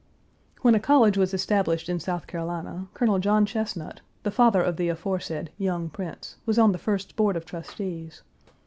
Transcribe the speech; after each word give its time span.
When 0.63 0.73
a 0.73 0.79
college 0.79 1.15
was 1.15 1.31
established 1.31 1.87
in 1.87 1.99
South 1.99 2.25
Carolina, 2.25 2.87
Colonel 2.95 3.19
John 3.19 3.45
Chesnut, 3.45 4.01
the 4.23 4.31
father 4.31 4.63
of 4.63 4.77
the 4.77 4.89
aforesaid 4.89 5.51
Young 5.59 5.91
Prince, 5.91 6.37
was 6.47 6.57
on 6.57 6.71
the 6.71 6.79
first 6.79 7.15
board 7.15 7.37
of 7.37 7.45
trustees. 7.45 8.23